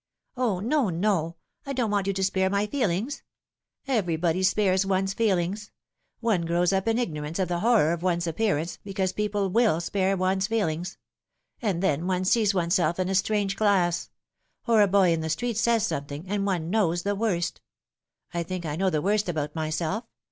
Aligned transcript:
"O, 0.45 0.59
no, 0.59 0.89
no! 0.89 1.35
I 1.63 1.73
don't 1.73 1.91
want 1.91 2.07
you 2.07 2.13
to 2.13 2.23
spare 2.23 2.49
my 2.49 2.65
feelings. 2.65 3.21
Every 3.87 4.15
body 4.15 4.41
spares 4.41 4.83
one's 4.83 5.13
feelings. 5.13 5.69
One 6.21 6.41
grows 6.41 6.73
up 6.73 6.87
in 6.87 6.97
ignorance 6.97 7.37
of 7.37 7.49
the 7.49 7.59
horror 7.59 7.91
of 7.93 8.01
one's 8.01 8.25
appearance, 8.25 8.79
because 8.83 9.13
people 9.13 9.51
will 9.51 9.79
spare 9.79 10.17
one's 10.17 10.47
feelings. 10.47 10.97
And 11.61 11.83
then 11.83 12.07
one 12.07 12.25
sees 12.25 12.51
oneself 12.51 12.97
in 12.99 13.09
a 13.09 13.13
strange 13.13 13.55
glass; 13.55 14.09
or 14.65 14.81
a 14.81 14.87
boy 14.87 15.13
in 15.13 15.21
the 15.21 15.29
street 15.29 15.57
says 15.57 15.85
something, 15.85 16.25
and 16.27 16.47
one 16.47 16.71
knows 16.71 17.03
the 17.03 17.13
worst. 17.13 17.61
I 18.33 18.41
think 18.41 18.65
I 18.65 18.75
know 18.77 18.89
the 18.89 19.03
worst 19.03 19.29
about 19.29 19.53
myself. 19.53 20.05